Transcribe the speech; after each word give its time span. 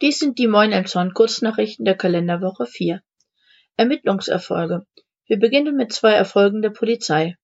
Dies 0.00 0.20
sind 0.20 0.38
die 0.38 0.46
Moin 0.46 0.70
Emshorn 0.70 1.12
Kurznachrichten 1.12 1.84
der 1.84 1.96
Kalenderwoche 1.96 2.66
4. 2.66 3.02
Ermittlungserfolge. 3.76 4.86
Wir 5.26 5.40
beginnen 5.40 5.74
mit 5.74 5.92
zwei 5.92 6.12
Erfolgen 6.12 6.62
der 6.62 6.70
Polizei. 6.70 7.36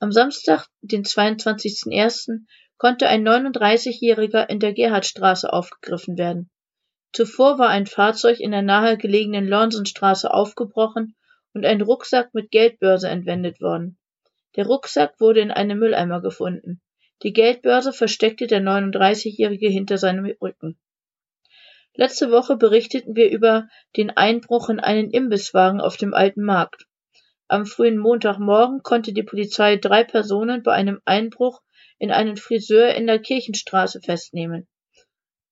Am 0.00 0.12
Samstag, 0.12 0.66
den 0.82 1.04
22.01., 1.04 2.40
konnte 2.76 3.08
ein 3.08 3.26
39-Jähriger 3.26 4.46
in 4.50 4.60
der 4.60 4.74
Gerhardstraße 4.74 5.50
aufgegriffen 5.50 6.18
werden. 6.18 6.50
Zuvor 7.14 7.58
war 7.58 7.70
ein 7.70 7.86
Fahrzeug 7.86 8.38
in 8.38 8.50
der 8.50 8.60
nahe 8.60 8.98
gelegenen 8.98 9.48
Lornsenstraße 9.48 10.30
aufgebrochen 10.30 11.16
und 11.54 11.64
ein 11.64 11.80
Rucksack 11.80 12.34
mit 12.34 12.50
Geldbörse 12.50 13.08
entwendet 13.08 13.62
worden. 13.62 13.96
Der 14.56 14.66
Rucksack 14.66 15.18
wurde 15.20 15.40
in 15.40 15.50
einem 15.50 15.78
Mülleimer 15.78 16.20
gefunden. 16.20 16.82
Die 17.22 17.32
Geldbörse 17.32 17.94
versteckte 17.94 18.46
der 18.46 18.60
39-Jährige 18.60 19.68
hinter 19.68 19.96
seinem 19.96 20.26
Rücken. 20.42 20.78
Letzte 21.96 22.32
Woche 22.32 22.56
berichteten 22.56 23.14
wir 23.14 23.30
über 23.30 23.68
den 23.96 24.10
Einbruch 24.10 24.68
in 24.68 24.80
einen 24.80 25.10
Imbisswagen 25.10 25.80
auf 25.80 25.96
dem 25.96 26.12
Alten 26.12 26.42
Markt. 26.42 26.86
Am 27.46 27.66
frühen 27.66 27.98
Montagmorgen 27.98 28.82
konnte 28.82 29.12
die 29.12 29.22
Polizei 29.22 29.76
drei 29.76 30.02
Personen 30.02 30.64
bei 30.64 30.72
einem 30.72 31.00
Einbruch 31.04 31.60
in 31.98 32.10
einen 32.10 32.36
Friseur 32.36 32.94
in 32.94 33.06
der 33.06 33.20
Kirchenstraße 33.20 34.00
festnehmen. 34.00 34.66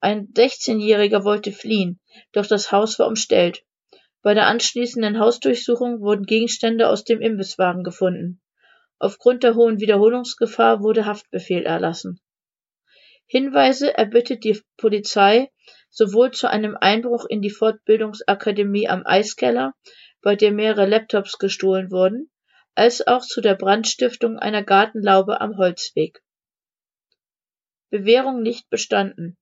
Ein 0.01 0.33
16-Jähriger 0.33 1.23
wollte 1.23 1.53
fliehen, 1.53 2.01
doch 2.33 2.47
das 2.47 2.73
Haus 2.73 2.99
war 2.99 3.07
umstellt. 3.07 3.63
Bei 4.21 4.35
der 4.35 4.49
anschließenden 4.49 5.21
Hausdurchsuchung 5.21 6.01
wurden 6.01 6.25
Gegenstände 6.25 6.89
aus 6.89 7.05
dem 7.05 7.21
Imbisswagen 7.21 7.85
gefunden. 7.85 8.41
Aufgrund 8.99 9.45
der 9.45 9.55
hohen 9.55 9.79
Wiederholungsgefahr 9.79 10.81
wurde 10.81 11.07
Haftbefehl 11.07 11.63
erlassen. 11.63 12.21
Hinweise 13.27 13.97
erbittet 13.97 14.43
die 14.43 14.61
Polizei 14.77 15.51
sowohl 15.93 16.31
zu 16.31 16.49
einem 16.49 16.77
Einbruch 16.81 17.27
in 17.27 17.43
die 17.43 17.51
Fortbildungsakademie 17.51 18.89
am 18.89 19.03
Eiskeller, 19.05 19.75
bei 20.23 20.37
der 20.37 20.51
mehrere 20.51 20.87
Laptops 20.87 21.39
gestohlen 21.39 21.91
wurden, 21.91 22.31
als 22.75 23.07
auch 23.07 23.21
zu 23.21 23.43
der 23.43 23.55
Brandstiftung 23.55 24.39
einer 24.39 24.63
Gartenlaube 24.63 25.41
am 25.41 25.59
Holzweg. 25.59 26.23
Bewährung 27.91 28.41
nicht 28.41 28.71
bestanden. 28.71 29.37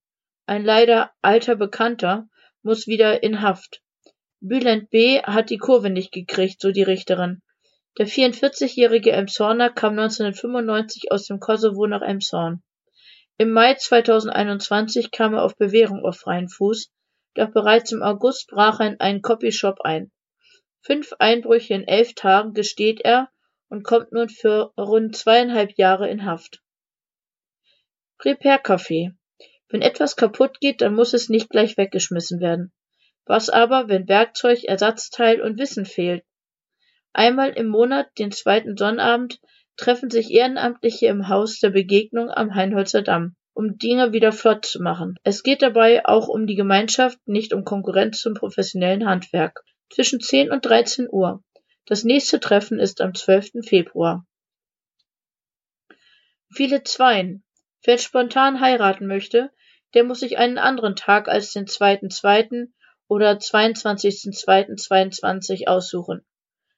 Ein 0.46 0.64
leider 0.64 1.12
alter 1.22 1.54
Bekannter 1.54 2.28
muss 2.62 2.88
wieder 2.88 3.22
in 3.22 3.42
Haft. 3.42 3.80
Bülent 4.40 4.90
B. 4.90 5.22
hat 5.22 5.50
die 5.50 5.58
Kurve 5.58 5.88
nicht 5.88 6.10
gekriegt, 6.10 6.60
so 6.60 6.72
die 6.72 6.82
Richterin. 6.82 7.42
Der 7.98 8.08
44-jährige 8.08 9.12
Emshorner 9.12 9.70
kam 9.70 9.92
1995 9.92 11.12
aus 11.12 11.26
dem 11.26 11.38
Kosovo 11.38 11.86
nach 11.86 12.02
Emshorn. 12.02 12.62
Im 13.40 13.52
Mai 13.52 13.72
2021 13.72 15.12
kam 15.12 15.32
er 15.32 15.44
auf 15.44 15.56
Bewährung 15.56 16.04
auf 16.04 16.18
freien 16.18 16.50
Fuß, 16.50 16.92
doch 17.32 17.50
bereits 17.50 17.90
im 17.90 18.02
August 18.02 18.48
brach 18.48 18.80
er 18.80 18.88
in 18.88 19.00
einen 19.00 19.22
Copyshop 19.22 19.80
ein. 19.80 20.12
Fünf 20.82 21.14
Einbrüche 21.18 21.72
in 21.72 21.88
elf 21.88 22.12
Tagen 22.12 22.52
gesteht 22.52 23.00
er 23.00 23.30
und 23.70 23.82
kommt 23.82 24.12
nun 24.12 24.28
für 24.28 24.74
rund 24.76 25.16
zweieinhalb 25.16 25.78
Jahre 25.78 26.10
in 26.10 26.26
Haft. 26.26 26.60
Repair 28.22 28.62
Café. 28.62 29.14
Wenn 29.70 29.80
etwas 29.80 30.16
kaputt 30.16 30.60
geht, 30.60 30.82
dann 30.82 30.94
muss 30.94 31.14
es 31.14 31.30
nicht 31.30 31.48
gleich 31.48 31.78
weggeschmissen 31.78 32.40
werden. 32.40 32.74
Was 33.24 33.48
aber, 33.48 33.88
wenn 33.88 34.06
Werkzeug, 34.06 34.64
Ersatzteil 34.64 35.40
und 35.40 35.58
Wissen 35.58 35.86
fehlt? 35.86 36.26
Einmal 37.14 37.52
im 37.52 37.68
Monat, 37.68 38.10
den 38.18 38.32
zweiten 38.32 38.76
Sonnabend, 38.76 39.40
treffen 39.80 40.10
sich 40.10 40.30
Ehrenamtliche 40.30 41.06
im 41.06 41.28
Haus 41.28 41.58
der 41.58 41.70
Begegnung 41.70 42.30
am 42.30 42.54
Heinholzer 42.54 43.00
Damm, 43.00 43.34
um 43.54 43.78
Dinge 43.78 44.12
wieder 44.12 44.30
flott 44.30 44.66
zu 44.66 44.82
machen. 44.82 45.18
Es 45.22 45.42
geht 45.42 45.62
dabei 45.62 46.04
auch 46.04 46.28
um 46.28 46.46
die 46.46 46.54
Gemeinschaft, 46.54 47.18
nicht 47.26 47.54
um 47.54 47.64
Konkurrenz 47.64 48.20
zum 48.20 48.34
professionellen 48.34 49.06
Handwerk. 49.06 49.64
Zwischen 49.88 50.20
10 50.20 50.50
und 50.50 50.66
13 50.66 51.08
Uhr. 51.10 51.42
Das 51.86 52.04
nächste 52.04 52.40
Treffen 52.40 52.78
ist 52.78 53.00
am 53.00 53.14
12. 53.14 53.66
Februar. 53.66 54.26
Viele 56.52 56.82
Zweien. 56.82 57.42
Wer 57.82 57.96
spontan 57.96 58.60
heiraten 58.60 59.06
möchte, 59.06 59.50
der 59.94 60.04
muss 60.04 60.20
sich 60.20 60.36
einen 60.36 60.58
anderen 60.58 60.94
Tag 60.94 61.26
als 61.26 61.54
den 61.54 61.64
2.2. 61.64 62.68
oder 63.08 63.32
22.2.22 63.32 65.68
aussuchen. 65.68 66.22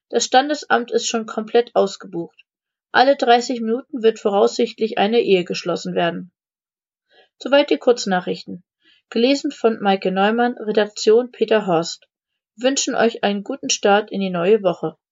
Das 0.09 0.25
Standesamt 0.25 0.93
ist 0.93 1.09
schon 1.09 1.27
komplett 1.27 1.75
ausgebucht. 1.75 2.39
Alle 2.93 3.17
30 3.17 3.63
Minuten 3.63 4.03
wird 4.03 4.19
voraussichtlich 4.19 4.99
eine 4.99 5.21
Ehe 5.21 5.45
geschlossen 5.45 5.95
werden. 5.95 6.31
Soweit 7.39 7.71
die 7.71 7.79
Kurznachrichten. 7.79 8.65
Gelesen 9.09 9.51
von 9.51 9.81
Maike 9.81 10.13
Neumann, 10.13 10.59
Redaktion 10.59 11.31
Peter 11.31 11.67
Horst. 11.67 12.07
Wünschen 12.57 12.95
euch 12.95 13.25
einen 13.25 13.45
guten 13.45 13.71
Start 13.71 14.13
in 14.13 14.21
die 14.21 14.31
neue 14.31 14.63
Woche. 14.63 14.97